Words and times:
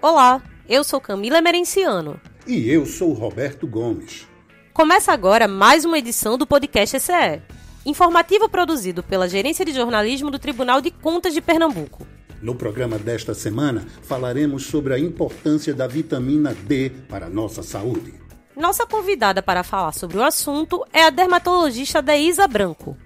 Olá, 0.00 0.40
eu 0.68 0.84
sou 0.84 1.00
Camila 1.00 1.42
Merenciano. 1.42 2.20
E 2.46 2.70
eu 2.70 2.86
sou 2.86 3.12
Roberto 3.12 3.66
Gomes. 3.66 4.28
Começa 4.72 5.12
agora 5.12 5.48
mais 5.48 5.84
uma 5.84 5.98
edição 5.98 6.38
do 6.38 6.46
podcast 6.46 6.96
ECE, 6.96 7.42
informativo 7.84 8.48
produzido 8.48 9.02
pela 9.02 9.28
Gerência 9.28 9.64
de 9.64 9.72
Jornalismo 9.72 10.30
do 10.30 10.38
Tribunal 10.38 10.80
de 10.80 10.92
Contas 10.92 11.34
de 11.34 11.40
Pernambuco. 11.40 12.06
No 12.40 12.54
programa 12.54 12.96
desta 12.96 13.34
semana, 13.34 13.84
falaremos 14.02 14.66
sobre 14.66 14.94
a 14.94 14.98
importância 15.00 15.74
da 15.74 15.88
vitamina 15.88 16.54
D 16.54 16.90
para 17.08 17.26
a 17.26 17.30
nossa 17.30 17.64
saúde. 17.64 18.14
Nossa 18.56 18.86
convidada 18.86 19.42
para 19.42 19.64
falar 19.64 19.90
sobre 19.90 20.18
o 20.18 20.22
assunto 20.22 20.86
é 20.92 21.02
a 21.02 21.10
dermatologista 21.10 22.00
Deisa 22.00 22.46
Branco. 22.46 22.96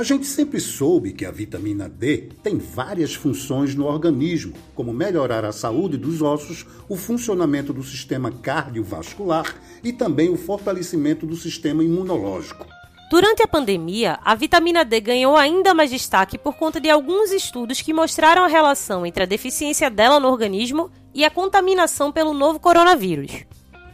A 0.00 0.02
gente 0.02 0.24
sempre 0.24 0.58
soube 0.58 1.12
que 1.12 1.26
a 1.26 1.30
vitamina 1.30 1.86
D 1.86 2.30
tem 2.42 2.56
várias 2.56 3.14
funções 3.14 3.74
no 3.74 3.84
organismo, 3.84 4.54
como 4.74 4.94
melhorar 4.94 5.44
a 5.44 5.52
saúde 5.52 5.98
dos 5.98 6.22
ossos, 6.22 6.64
o 6.88 6.96
funcionamento 6.96 7.70
do 7.70 7.82
sistema 7.82 8.32
cardiovascular 8.32 9.54
e 9.84 9.92
também 9.92 10.30
o 10.30 10.38
fortalecimento 10.38 11.26
do 11.26 11.36
sistema 11.36 11.84
imunológico. 11.84 12.66
Durante 13.10 13.42
a 13.42 13.46
pandemia, 13.46 14.18
a 14.24 14.34
vitamina 14.34 14.86
D 14.86 15.02
ganhou 15.02 15.36
ainda 15.36 15.74
mais 15.74 15.90
destaque 15.90 16.38
por 16.38 16.56
conta 16.56 16.80
de 16.80 16.88
alguns 16.88 17.30
estudos 17.30 17.82
que 17.82 17.92
mostraram 17.92 18.42
a 18.42 18.48
relação 18.48 19.04
entre 19.04 19.24
a 19.24 19.26
deficiência 19.26 19.90
dela 19.90 20.18
no 20.18 20.28
organismo 20.28 20.90
e 21.12 21.26
a 21.26 21.30
contaminação 21.30 22.10
pelo 22.10 22.32
novo 22.32 22.58
coronavírus. 22.58 23.44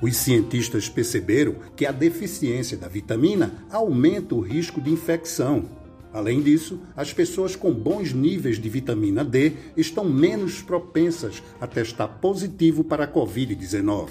Os 0.01 0.17
cientistas 0.17 0.89
perceberam 0.89 1.57
que 1.75 1.85
a 1.85 1.91
deficiência 1.91 2.77
da 2.77 2.87
vitamina 2.87 3.67
aumenta 3.69 4.37
o 4.37 4.41
risco 4.41 4.81
de 4.81 4.93
infecção. 4.93 5.85
Além 6.13 6.41
disso, 6.41 6.81
as 6.97 7.13
pessoas 7.13 7.55
com 7.55 7.73
bons 7.73 8.13
níveis 8.13 8.59
de 8.59 8.69
vitamina 8.69 9.25
D 9.25 9.53
estão 9.77 10.05
menos 10.05 10.63
propensas 10.63 11.43
a 11.61 11.67
testar 11.67 12.09
positivo 12.09 12.83
para 12.83 13.05
a 13.05 13.09
Covid-19. 13.09 14.09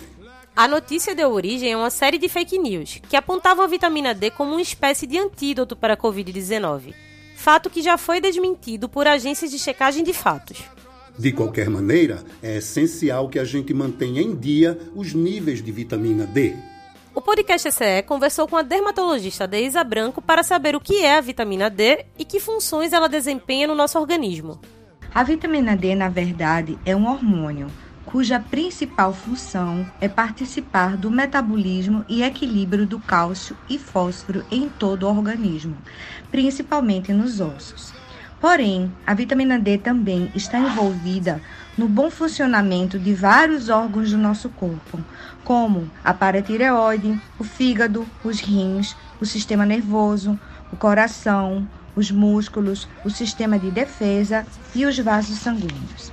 A 0.56 0.68
notícia 0.68 1.14
deu 1.14 1.32
origem 1.32 1.74
a 1.74 1.78
uma 1.78 1.90
série 1.90 2.18
de 2.18 2.30
fake 2.30 2.58
news 2.58 3.02
que 3.10 3.18
apontavam 3.18 3.66
a 3.66 3.68
vitamina 3.68 4.14
D 4.14 4.32
como 4.32 4.52
uma 4.52 4.62
espécie 4.62 5.06
de 5.06 5.18
antídoto 5.18 5.76
para 5.76 5.96
a 5.96 5.98
Covid-19, 5.98 6.94
fato 7.36 7.70
que 7.70 7.82
já 7.82 7.98
foi 7.98 8.22
desmentido 8.22 8.88
por 8.88 9.06
agências 9.06 9.52
de 9.52 9.60
checagem 9.60 10.04
de 10.04 10.14
fatos. 10.14 10.64
De 11.18 11.32
qualquer 11.32 11.70
maneira, 11.70 12.24
é 12.42 12.58
essencial 12.58 13.30
que 13.30 13.40
a 13.40 13.44
gente 13.44 13.74
mantenha 13.74 14.22
em 14.22 14.36
dia 14.36 14.78
os 14.96 15.14
níveis 15.14 15.62
de 15.62 15.72
vitamina 15.72 16.26
D. 16.26 16.56
O 17.16 17.22
podcast 17.22 17.70
ECE 17.70 18.04
conversou 18.06 18.46
com 18.46 18.58
a 18.58 18.62
dermatologista 18.62 19.48
Deisa 19.48 19.86
Branco 19.86 20.22
para 20.22 20.44
saber 20.44 20.76
o 20.76 20.82
que 20.82 21.02
é 21.02 21.18
a 21.18 21.22
vitamina 21.22 21.70
D 21.70 22.06
e 22.20 22.26
que 22.26 22.42
funções 22.42 22.92
ela 22.92 23.08
desempenha 23.08 23.66
no 23.66 23.74
nosso 23.74 23.98
organismo. 23.98 24.60
A 25.14 25.24
vitamina 25.24 25.78
D, 25.78 25.96
na 25.96 26.10
verdade, 26.10 26.78
é 26.86 26.94
um 26.94 27.10
hormônio 27.10 27.72
cuja 28.06 28.38
principal 28.38 29.14
função 29.14 29.90
é 30.02 30.10
participar 30.10 30.98
do 30.98 31.10
metabolismo 31.10 32.04
e 32.10 32.22
equilíbrio 32.22 32.86
do 32.86 33.00
cálcio 33.00 33.58
e 33.70 33.80
fósforo 33.80 34.46
em 34.52 34.68
todo 34.68 35.04
o 35.04 35.10
organismo, 35.10 35.78
principalmente 36.30 37.14
nos 37.14 37.40
ossos. 37.40 37.94
Porém, 38.42 38.92
a 39.08 39.14
vitamina 39.14 39.58
D 39.58 39.78
também 39.78 40.30
está 40.36 40.60
envolvida 40.60 41.42
no 41.78 41.88
bom 41.88 42.10
funcionamento 42.10 42.98
de 42.98 43.14
vários 43.14 43.70
órgãos 43.70 44.12
do 44.12 44.18
nosso 44.18 44.50
corpo, 44.50 45.00
como 45.44 45.90
a 46.04 46.14
paratireoide, 46.14 47.20
o 47.38 47.44
fígado, 47.44 48.08
os 48.24 48.40
rins, 48.40 48.96
o 49.20 49.26
sistema 49.26 49.66
nervoso, 49.66 50.40
o 50.72 50.78
coração, 50.78 51.68
os 51.96 52.12
músculos, 52.12 52.88
o 53.04 53.10
sistema 53.10 53.58
de 53.58 53.72
defesa 53.72 54.46
e 54.74 54.86
os 54.86 54.98
vasos 55.00 55.38
sanguíneos. 55.38 56.12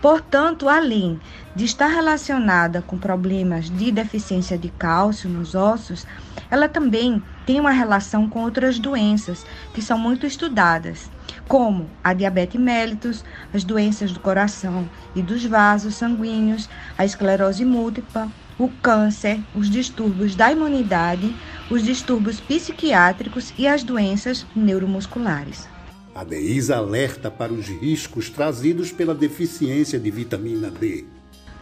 Portanto, 0.00 0.68
além 0.68 1.20
de 1.54 1.64
estar 1.64 1.88
relacionada 1.88 2.80
com 2.80 2.96
problemas 2.96 3.68
de 3.68 3.92
deficiência 3.92 4.56
de 4.56 4.70
cálcio 4.70 5.28
nos 5.28 5.54
ossos, 5.54 6.06
ela 6.50 6.68
também 6.68 7.22
tem 7.46 7.60
uma 7.60 7.70
relação 7.70 8.28
com 8.28 8.42
outras 8.42 8.78
doenças 8.78 9.46
que 9.72 9.80
são 9.80 9.98
muito 9.98 10.26
estudadas, 10.26 11.10
como 11.48 11.88
a 12.02 12.12
diabetes 12.12 12.60
mellitus, 12.60 13.24
as 13.52 13.64
doenças 13.64 14.12
do 14.12 14.20
coração 14.20 14.88
e 15.14 15.22
dos 15.22 15.44
vasos 15.44 15.94
sanguíneos, 15.94 16.68
a 16.98 17.04
esclerose 17.04 17.64
múltipla, 17.64 18.28
o 18.58 18.68
câncer, 18.68 19.40
os 19.54 19.70
distúrbios 19.70 20.34
da 20.34 20.52
imunidade, 20.52 21.34
os 21.70 21.82
distúrbios 21.82 22.40
psiquiátricos 22.40 23.54
e 23.56 23.66
as 23.66 23.82
doenças 23.82 24.46
neuromusculares. 24.54 25.66
A 26.14 26.24
DEISA 26.24 26.76
alerta 26.76 27.30
para 27.30 27.52
os 27.52 27.68
riscos 27.68 28.28
trazidos 28.28 28.92
pela 28.92 29.14
deficiência 29.14 29.98
de 29.98 30.10
vitamina 30.10 30.70
D. 30.70 31.06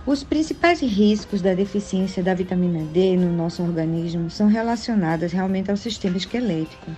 Os 0.09 0.25
principais 0.25 0.81
riscos 0.81 1.43
da 1.43 1.53
deficiência 1.53 2.23
da 2.23 2.33
vitamina 2.33 2.83
D 2.83 3.15
no 3.15 3.31
nosso 3.31 3.63
organismo 3.63 4.31
são 4.31 4.47
relacionados 4.49 5.33
realmente 5.33 5.71
ao 5.71 5.77
sistema 5.77 6.17
esquelético. 6.17 6.91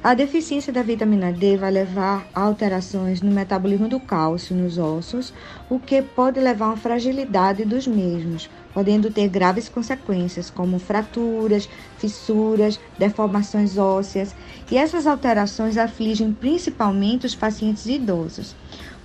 A 0.00 0.14
deficiência 0.14 0.72
da 0.72 0.80
vitamina 0.80 1.32
D 1.32 1.56
vai 1.56 1.72
levar 1.72 2.24
a 2.32 2.42
alterações 2.42 3.20
no 3.20 3.32
metabolismo 3.32 3.88
do 3.88 3.98
cálcio 3.98 4.54
nos 4.54 4.78
ossos, 4.78 5.34
o 5.68 5.80
que 5.80 6.00
pode 6.00 6.38
levar 6.38 6.66
a 6.66 6.68
uma 6.68 6.76
fragilidade 6.76 7.64
dos 7.64 7.84
mesmos, 7.84 8.48
podendo 8.72 9.10
ter 9.10 9.26
graves 9.26 9.68
consequências, 9.68 10.48
como 10.48 10.78
fraturas, 10.78 11.68
fissuras, 11.98 12.78
deformações 12.96 13.76
ósseas, 13.76 14.36
e 14.70 14.78
essas 14.78 15.08
alterações 15.08 15.76
afligem 15.76 16.32
principalmente 16.32 17.26
os 17.26 17.34
pacientes 17.34 17.86
idosos. 17.86 18.54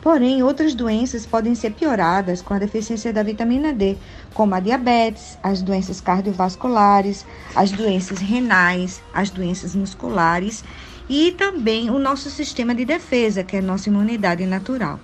Porém, 0.02 0.42
outras 0.42 0.74
doenças 0.74 1.28
podem 1.28 1.54
ser 1.54 1.74
pioradas 1.74 2.42
com 2.42 2.56
a 2.56 2.60
deficiência 2.60 3.14
da 3.14 3.22
vitamina 3.22 3.72
D, 3.72 3.96
como 4.34 4.56
a 4.56 4.60
diabetes, 4.60 5.38
as 5.44 5.62
doenças 5.62 6.02
cardiovasculares, 6.02 7.24
as 7.56 7.72
doenças 7.72 8.18
renais, 8.18 9.02
as 9.14 9.30
doenças 9.30 9.76
musculares 9.76 10.64
e 11.08 11.32
também 11.34 11.92
o 11.92 12.00
nosso 12.00 12.32
sistema 12.32 12.74
de 12.74 12.84
defesa, 12.84 13.44
que 13.44 13.56
é 13.56 13.60
a 13.60 13.62
nossa 13.62 13.90
imunidade 13.90 14.44
natural. 14.46 15.00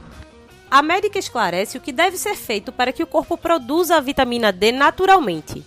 A 0.70 0.82
médica 0.82 1.20
esclarece 1.20 1.78
o 1.78 1.82
que 1.82 1.92
deve 1.92 2.18
ser 2.18 2.36
feito 2.36 2.72
para 2.72 2.92
que 2.92 3.04
o 3.04 3.08
corpo 3.08 3.38
produza 3.38 3.98
a 3.98 4.02
vitamina 4.02 4.52
D 4.52 4.72
naturalmente. 4.72 5.64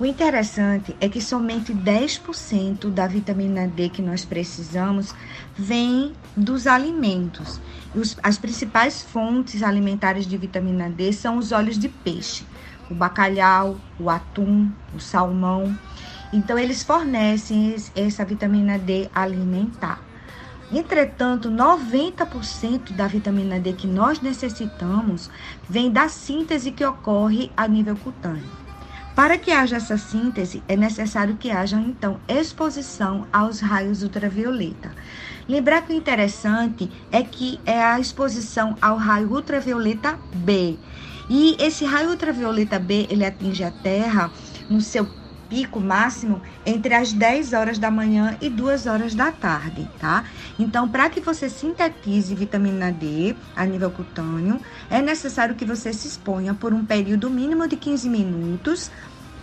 O 0.00 0.06
interessante 0.06 0.94
é 1.00 1.08
que 1.08 1.20
somente 1.20 1.74
10% 1.74 2.88
da 2.88 3.08
vitamina 3.08 3.66
D 3.66 3.88
que 3.88 4.00
nós 4.00 4.24
precisamos 4.24 5.12
vem 5.56 6.12
dos 6.36 6.68
alimentos. 6.68 7.60
Os, 7.92 8.16
as 8.22 8.38
principais 8.38 9.02
fontes 9.02 9.60
alimentares 9.60 10.24
de 10.24 10.36
vitamina 10.36 10.88
D 10.88 11.12
são 11.12 11.36
os 11.36 11.50
óleos 11.50 11.76
de 11.76 11.88
peixe, 11.88 12.46
o 12.88 12.94
bacalhau, 12.94 13.76
o 13.98 14.08
atum, 14.08 14.70
o 14.94 15.00
salmão. 15.00 15.76
Então, 16.32 16.56
eles 16.56 16.84
fornecem 16.84 17.74
essa 17.96 18.24
vitamina 18.24 18.78
D 18.78 19.10
alimentar. 19.12 20.00
Entretanto, 20.70 21.50
90% 21.50 22.92
da 22.92 23.08
vitamina 23.08 23.58
D 23.58 23.72
que 23.72 23.88
nós 23.88 24.20
necessitamos 24.20 25.28
vem 25.68 25.90
da 25.90 26.08
síntese 26.08 26.70
que 26.70 26.84
ocorre 26.84 27.50
a 27.56 27.66
nível 27.66 27.96
cutâneo. 27.96 28.67
Para 29.18 29.36
que 29.36 29.50
haja 29.50 29.78
essa 29.78 29.98
síntese, 29.98 30.62
é 30.68 30.76
necessário 30.76 31.36
que 31.36 31.50
haja 31.50 31.76
então 31.76 32.20
exposição 32.28 33.26
aos 33.32 33.58
raios 33.58 34.04
ultravioleta. 34.04 34.92
Lembrar 35.48 35.82
que 35.82 35.92
o 35.92 35.96
interessante 35.96 36.88
é 37.10 37.24
que 37.24 37.58
é 37.66 37.82
a 37.82 37.98
exposição 37.98 38.76
ao 38.80 38.96
raio 38.96 39.32
ultravioleta 39.32 40.16
B. 40.32 40.78
E 41.28 41.56
esse 41.58 41.84
raio 41.84 42.10
ultravioleta 42.10 42.78
B, 42.78 43.08
ele 43.10 43.24
atinge 43.24 43.64
a 43.64 43.72
Terra 43.72 44.30
no 44.70 44.80
seu 44.80 45.04
pico 45.48 45.80
máximo 45.80 46.40
entre 46.64 46.94
as 46.94 47.12
10 47.12 47.52
horas 47.52 47.78
da 47.78 47.90
manhã 47.90 48.36
e 48.40 48.48
2 48.48 48.86
horas 48.86 49.14
da 49.14 49.32
tarde, 49.32 49.88
tá? 49.98 50.24
Então, 50.58 50.88
para 50.88 51.08
que 51.08 51.20
você 51.20 51.48
sintetize 51.48 52.34
vitamina 52.34 52.92
D 52.92 53.34
a 53.56 53.64
nível 53.64 53.90
cutâneo, 53.90 54.60
é 54.90 55.00
necessário 55.00 55.54
que 55.54 55.64
você 55.64 55.92
se 55.92 56.06
exponha 56.06 56.54
por 56.54 56.72
um 56.72 56.84
período 56.84 57.30
mínimo 57.30 57.66
de 57.66 57.76
15 57.76 58.08
minutos 58.08 58.90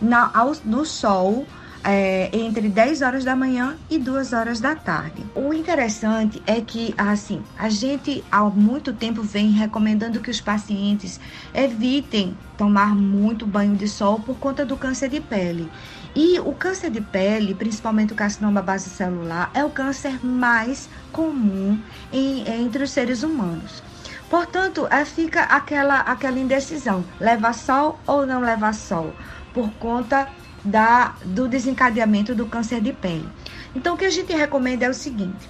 na, 0.01 0.29
ao, 0.33 0.55
no 0.63 0.85
sol 0.85 1.45
é, 1.85 2.29
entre 2.33 2.67
10 2.67 3.03
horas 3.03 3.23
da 3.23 3.35
manhã 3.35 3.77
e 3.89 3.99
2 3.99 4.33
horas 4.33 4.59
da 4.59 4.75
tarde. 4.75 5.23
O 5.35 5.53
interessante 5.53 6.41
é 6.47 6.59
que, 6.59 6.95
assim, 6.97 7.43
a 7.55 7.69
gente 7.69 8.23
há 8.31 8.43
muito 8.43 8.91
tempo 8.91 9.21
vem 9.21 9.51
recomendando 9.51 10.19
que 10.19 10.31
os 10.31 10.41
pacientes 10.41 11.19
evitem 11.53 12.35
tomar 12.57 12.95
muito 12.95 13.45
banho 13.45 13.75
de 13.75 13.87
sol 13.87 14.19
por 14.19 14.35
conta 14.37 14.65
do 14.65 14.75
câncer 14.75 15.09
de 15.09 15.21
pele. 15.21 15.69
E 16.15 16.39
o 16.39 16.53
câncer 16.53 16.89
de 16.89 17.01
pele, 17.01 17.53
principalmente 17.53 18.13
o 18.13 18.15
carcinoma 18.15 18.61
base 18.61 18.89
celular, 18.89 19.51
é 19.53 19.65
o 19.65 19.69
câncer 19.69 20.25
mais 20.25 20.87
comum 21.11 21.77
em, 22.11 22.49
entre 22.63 22.83
os 22.83 22.91
seres 22.91 23.21
humanos. 23.21 23.83
Portanto, 24.29 24.87
é, 24.89 25.03
fica 25.03 25.41
aquela, 25.41 25.99
aquela 25.99 26.39
indecisão: 26.39 27.03
levar 27.19 27.53
sol 27.53 27.99
ou 28.07 28.25
não 28.25 28.39
levar 28.39 28.73
sol, 28.73 29.13
por 29.53 29.69
conta 29.73 30.29
da, 30.63 31.15
do 31.25 31.49
desencadeamento 31.49 32.33
do 32.33 32.45
câncer 32.45 32.79
de 32.79 32.93
pele. 32.93 33.27
Então, 33.75 33.95
o 33.95 33.97
que 33.97 34.05
a 34.05 34.09
gente 34.09 34.31
recomenda 34.33 34.85
é 34.85 34.89
o 34.89 34.93
seguinte: 34.93 35.49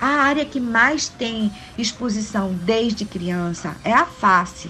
A 0.00 0.08
área 0.24 0.44
que 0.44 0.58
mais 0.58 1.08
tem 1.08 1.52
exposição 1.78 2.52
desde 2.52 3.04
criança 3.04 3.76
é 3.84 3.92
a 3.92 4.04
face, 4.04 4.68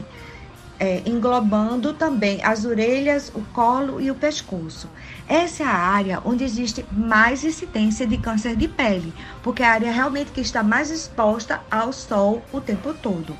é, 0.79 1.03
englobando 1.07 1.93
também 1.93 2.43
as 2.45 2.65
orelhas, 2.65 3.31
o 3.35 3.41
colo 3.53 4.01
e 4.01 4.11
o 4.11 4.15
pescoço. 4.15 4.89
Essa 5.29 5.63
é 5.63 5.67
a 5.67 5.77
área 5.77 6.23
onde 6.25 6.45
existe 6.45 6.85
mais 6.93 7.45
incidência 7.45 8.07
de 8.07 8.17
câncer 8.19 8.57
de 8.57 8.69
pele, 8.69 9.13
porque 9.43 9.63
é 9.63 9.67
a 9.67 9.73
área 9.73 9.93
realmente 9.93 10.31
que 10.33 10.41
está 10.41 10.63
mais 10.63 10.91
exposta 10.91 11.61
ao 11.71 11.93
sol 11.93 12.43
o 12.53 12.61
tempo 12.61 12.95
todo. 12.95 13.37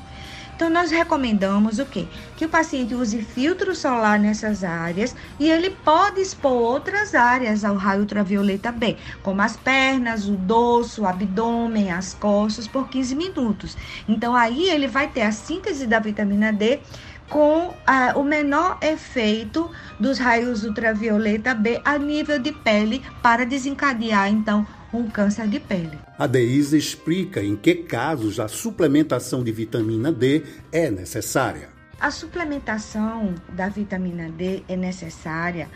Então, 0.57 0.71
nós 0.71 0.89
recomendamos 0.89 1.77
o 1.77 1.85
quê? 1.85 2.07
Que 2.35 2.45
o 2.45 2.49
paciente 2.49 2.95
use 2.95 3.21
filtro 3.21 3.75
solar 3.75 4.19
nessas 4.19 4.63
áreas 4.63 5.15
e 5.39 5.47
ele 5.47 5.69
pode 5.69 6.19
expor 6.19 6.51
outras 6.51 7.13
áreas 7.13 7.63
ao 7.63 7.75
raio 7.75 7.99
ultravioleta 7.99 8.71
B, 8.71 8.97
como 9.21 9.39
as 9.39 9.55
pernas, 9.55 10.27
o 10.27 10.31
dorso, 10.31 11.03
o 11.03 11.05
abdômen, 11.05 11.91
as 11.91 12.15
costas, 12.15 12.67
por 12.67 12.89
15 12.89 13.13
minutos. 13.13 13.77
Então, 14.09 14.35
aí 14.35 14.67
ele 14.67 14.87
vai 14.87 15.07
ter 15.07 15.21
a 15.21 15.31
síntese 15.31 15.85
da 15.85 15.99
vitamina 15.99 16.51
D 16.51 16.79
com 17.29 17.73
ah, 17.85 18.13
o 18.15 18.23
menor 18.23 18.77
efeito 18.81 19.69
dos 19.99 20.17
raios 20.17 20.63
ultravioleta 20.63 21.53
B 21.53 21.81
a 21.83 21.97
nível 21.97 22.39
de 22.39 22.51
pele 22.51 23.03
para 23.21 23.45
desencadear 23.45 24.29
então 24.29 24.65
um 24.93 25.09
câncer 25.09 25.47
de 25.47 25.59
pele. 25.59 25.99
A 26.17 26.25
Deise 26.25 26.77
explica 26.77 27.43
em 27.43 27.55
que 27.55 27.75
casos 27.75 28.39
a 28.39 28.47
suplementação 28.47 29.43
de 29.43 29.51
vitamina 29.51 30.11
D 30.11 30.43
é 30.71 30.89
necessária. 30.89 31.69
A 31.99 32.11
suplementação 32.11 33.35
da 33.49 33.67
vitamina 33.67 34.29
D 34.29 34.63
é 34.69 34.75
necessária 34.75 35.67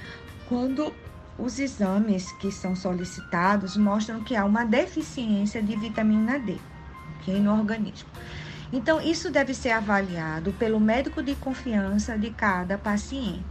quando 0.48 0.94
os 1.38 1.60
exames 1.60 2.32
que 2.34 2.52
são 2.52 2.76
solicitados 2.76 3.76
mostram 3.76 4.24
que 4.24 4.36
há 4.36 4.46
uma 4.46 4.64
deficiência 4.64 5.62
de 5.62 5.76
vitamina 5.76 6.40
D 6.40 6.58
okay, 7.22 7.40
no 7.40 7.54
organismo. 7.54 8.10
Então, 8.72 9.02
isso 9.02 9.30
deve 9.30 9.54
ser 9.54 9.72
avaliado 9.72 10.54
pelo 10.54 10.80
médico 10.80 11.22
de 11.22 11.36
confiança 11.36 12.18
de 12.18 12.30
cada 12.30 12.78
paciente. 12.78 13.44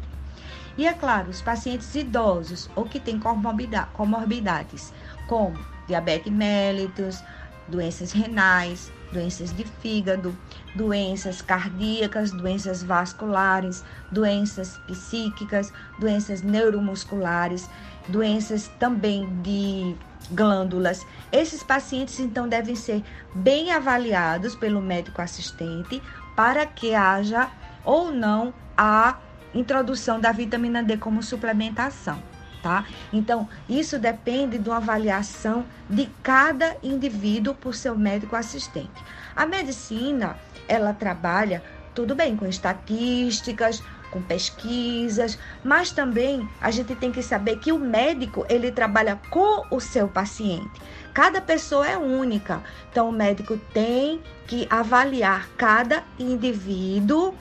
E 0.79 0.87
é 0.87 0.95
claro, 0.95 1.29
os 1.29 1.43
pacientes 1.43 1.95
idosos 1.95 2.71
ou 2.75 2.87
que 2.87 2.99
têm 2.99 3.21
comorbidades, 3.21 4.93
como 5.29 5.59
diabetes 5.87 6.33
mellitus, 6.33 7.23
doenças 7.69 8.13
renais, 8.13 8.91
doenças 9.13 9.55
de 9.55 9.65
fígado, 9.65 10.35
doenças 10.75 11.43
cardíacas, 11.43 12.31
doenças 12.31 12.83
vasculares, 12.83 13.85
doenças 14.11 14.79
psíquicas, 14.87 15.73
doenças 15.99 16.43
neuromusculares, 16.43 17.69
doenças 18.09 18.69
também 18.79 19.29
de 19.43 19.97
glândulas. 20.31 21.07
Esses 21.33 21.63
pacientes 21.63 22.19
então 22.21 22.49
devem 22.49 22.75
ser 22.75 23.03
bem 23.35 23.73
avaliados 23.73 24.55
pelo 24.55 24.81
médico 24.81 25.21
assistente 25.21 26.03
para 26.37 26.67
que 26.67 26.95
haja 26.95 27.51
ou 27.85 28.13
não 28.13 28.53
a 28.77 29.19
introdução 29.55 30.21
da 30.21 30.33
vitamina 30.33 30.83
D 30.83 30.97
como 30.97 31.23
suplementação. 31.23 32.23
Tá? 32.63 32.85
Então, 33.11 33.49
isso 33.67 33.99
depende 33.99 34.59
de 34.59 34.69
uma 34.69 34.77
avaliação 34.77 35.65
de 35.89 36.11
cada 36.23 36.77
indivíduo 36.83 37.55
por 37.55 37.75
seu 37.75 37.97
médico 37.97 38.37
assistente. 38.37 39.03
A 39.35 39.47
medicina, 39.47 40.37
ela 40.69 40.93
trabalha 40.93 41.63
tudo 41.95 42.15
bem 42.15 42.37
com 42.37 42.47
estatísticas, 42.47 43.83
com 44.11 44.21
pesquisas, 44.21 45.39
mas 45.65 45.91
também 45.91 46.49
a 46.61 46.71
gente 46.71 46.95
tem 46.95 47.13
que 47.13 47.23
saber 47.23 47.59
que 47.59 47.73
o 47.73 47.79
médico 47.79 48.45
ele 48.49 48.71
trabalha 48.71 49.21
com 49.31 49.65
o 49.71 49.81
seu 49.81 50.09
paciente. 50.09 50.81
Cada 51.15 51.41
pessoa 51.41 51.87
é 51.87 51.97
única, 51.97 52.63
então 52.91 53.09
o 53.09 53.13
médico 53.13 53.57
tem 53.73 54.21
que 54.47 54.67
avaliar 54.71 55.49
cada 55.57 56.05
indivíduo 56.19 57.35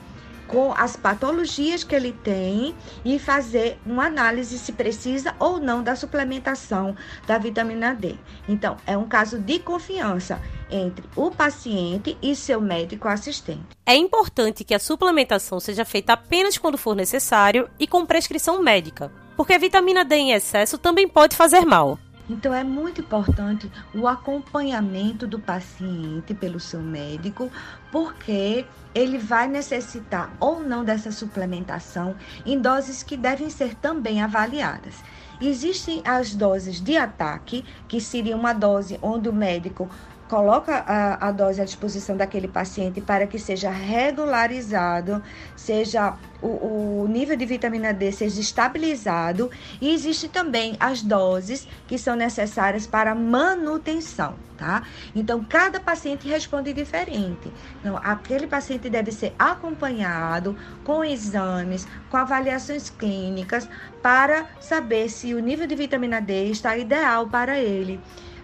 com 0.50 0.72
as 0.76 0.96
patologias 0.96 1.84
que 1.84 1.94
ele 1.94 2.12
tem 2.12 2.74
e 3.04 3.18
fazer 3.18 3.78
uma 3.86 4.06
análise 4.06 4.58
se 4.58 4.72
precisa 4.72 5.34
ou 5.38 5.60
não 5.60 5.82
da 5.82 5.94
suplementação 5.94 6.96
da 7.26 7.38
vitamina 7.38 7.94
D. 7.94 8.16
Então, 8.48 8.76
é 8.84 8.98
um 8.98 9.06
caso 9.06 9.38
de 9.38 9.60
confiança 9.60 10.42
entre 10.68 11.04
o 11.14 11.30
paciente 11.30 12.18
e 12.20 12.34
seu 12.34 12.60
médico 12.60 13.06
assistente. 13.06 13.62
É 13.86 13.94
importante 13.94 14.64
que 14.64 14.74
a 14.74 14.78
suplementação 14.80 15.60
seja 15.60 15.84
feita 15.84 16.14
apenas 16.14 16.58
quando 16.58 16.76
for 16.76 16.96
necessário 16.96 17.70
e 17.78 17.86
com 17.86 18.04
prescrição 18.04 18.60
médica, 18.60 19.10
porque 19.36 19.52
a 19.52 19.58
vitamina 19.58 20.04
D 20.04 20.16
em 20.16 20.32
excesso 20.32 20.76
também 20.78 21.08
pode 21.08 21.36
fazer 21.36 21.64
mal. 21.64 21.98
Então 22.32 22.54
é 22.54 22.62
muito 22.62 23.00
importante 23.00 23.68
o 23.92 24.06
acompanhamento 24.06 25.26
do 25.26 25.40
paciente 25.40 26.32
pelo 26.32 26.60
seu 26.60 26.80
médico, 26.80 27.50
porque 27.90 28.70
ele 28.94 29.18
vai 29.18 29.48
necessitar 29.48 30.36
ou 30.38 30.60
não 30.60 30.84
dessa 30.84 31.10
suplementação 31.10 32.16
em 32.46 32.60
doses 32.60 33.02
que 33.02 33.16
devem 33.16 33.50
ser 33.50 33.74
também 33.74 34.22
avaliadas. 34.22 35.02
Existem 35.40 36.02
as 36.04 36.32
doses 36.32 36.80
de 36.80 36.96
ataque, 36.96 37.64
que 37.88 38.00
seria 38.00 38.36
uma 38.36 38.52
dose 38.52 38.96
onde 39.02 39.28
o 39.28 39.32
médico 39.32 39.90
coloca 40.30 40.84
a, 40.86 41.26
a, 41.26 41.32
dose 41.32 41.60
à 41.60 41.64
disposição 41.64 42.16
daquele 42.16 42.46
paciente 42.46 43.00
para 43.00 43.26
que 43.26 43.36
seja 43.36 43.68
regularizado, 43.68 45.20
seja 45.56 46.14
o, 46.40 47.02
o, 47.02 47.08
nível 47.08 47.36
de 47.36 47.44
vitamina 47.44 47.92
D 47.92 48.12
seja 48.12 48.40
estabilizado 48.40 49.50
e 49.80 49.92
existe 49.92 50.28
também 50.28 50.76
as 50.78 51.02
doses 51.02 51.66
que 51.88 51.98
são 51.98 52.14
necessárias 52.14 52.86
para 52.86 53.12
manutenção, 53.12 54.36
tá? 54.56 54.84
Então 55.16 55.42
cada 55.42 55.80
paciente 55.80 56.28
responde 56.28 56.72
diferente. 56.72 57.52
Então 57.80 57.98
aquele 58.00 58.46
paciente 58.46 58.88
deve 58.88 59.10
ser 59.10 59.34
acompanhado 59.36 60.56
com 60.84 61.02
exames, 61.02 61.88
com 62.08 62.16
avaliações 62.16 62.88
clínicas 62.88 63.68
para 64.00 64.46
saber 64.60 65.08
se 65.08 65.34
o 65.34 65.40
nível 65.40 65.66
de 65.66 65.74
vitamina 65.74 66.20
D 66.20 66.44
está 66.44 66.76
ideal 66.78 67.26
para 67.26 67.58
ele 67.58 68.00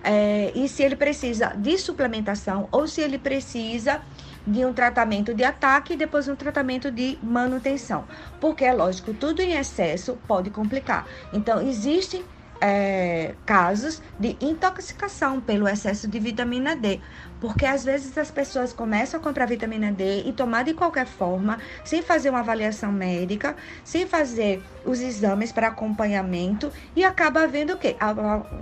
é, 0.07 0.53
e 0.55 0.69
se 0.69 0.85
ele 0.85 0.95
precisa 0.95 1.49
de 1.49 1.77
suplementação 1.77 2.69
ou 2.71 2.87
se 2.87 3.01
ele 3.01 3.19
precisa 3.19 4.01
de 4.47 4.65
um 4.65 4.73
tratamento 4.73 5.35
de 5.35 5.43
ataque 5.43 5.95
e 5.95 5.97
depois 5.97 6.29
um 6.29 6.37
tratamento 6.37 6.91
de 6.93 7.19
manutenção. 7.21 8.07
Porque 8.41 8.65
é 8.65 8.73
lógico, 8.73 9.13
tudo 9.13 9.43
em 9.43 9.55
excesso 9.55 10.17
pode 10.29 10.51
complicar. 10.51 11.09
Então, 11.33 11.61
existem 11.61 12.25
é, 12.61 13.35
casos 13.45 14.03
de 14.19 14.37
intoxicação 14.41 15.41
pelo 15.41 15.69
excesso 15.69 16.09
de 16.09 16.19
vitamina 16.19 16.75
D, 16.75 17.01
porque 17.41 17.67
às 17.67 17.85
vezes 17.85 18.17
as 18.17 18.31
pessoas 18.31 18.73
começam 18.73 19.21
a 19.21 19.23
comprar 19.23 19.47
vitamina 19.47 19.93
D 19.93 20.23
e 20.23 20.33
tomar 20.33 20.65
de 20.65 20.75
qualquer 20.75 21.07
forma, 21.07 21.59
sem 21.85 22.03
fazer 22.03 22.31
uma 22.31 22.41
avaliação 22.41 22.91
médica, 22.91 23.57
sem 23.85 24.07
fazer 24.07 24.63
os 24.85 25.01
exames 25.01 25.53
para 25.53 25.69
acompanhamento 25.69 26.73
e 26.95 27.05
acaba 27.05 27.43
havendo 27.43 27.75
o 27.75 27.79
quê? 27.79 27.97